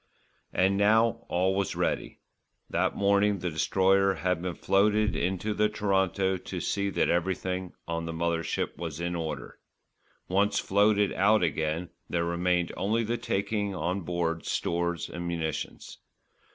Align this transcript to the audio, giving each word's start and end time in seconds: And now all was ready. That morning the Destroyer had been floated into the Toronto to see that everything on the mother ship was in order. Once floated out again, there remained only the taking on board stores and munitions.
And 0.51 0.77
now 0.77 1.25
all 1.29 1.53
was 1.53 1.75
ready. 1.75 2.17
That 2.71 2.95
morning 2.95 3.37
the 3.37 3.51
Destroyer 3.51 4.15
had 4.15 4.41
been 4.41 4.55
floated 4.55 5.15
into 5.15 5.53
the 5.53 5.69
Toronto 5.69 6.37
to 6.37 6.59
see 6.59 6.89
that 6.89 7.11
everything 7.11 7.73
on 7.87 8.05
the 8.07 8.11
mother 8.11 8.41
ship 8.41 8.75
was 8.79 8.99
in 8.99 9.13
order. 9.15 9.59
Once 10.27 10.57
floated 10.57 11.13
out 11.13 11.43
again, 11.43 11.91
there 12.09 12.25
remained 12.25 12.71
only 12.75 13.03
the 13.03 13.17
taking 13.19 13.75
on 13.75 14.01
board 14.01 14.47
stores 14.47 15.07
and 15.07 15.27
munitions. 15.27 15.99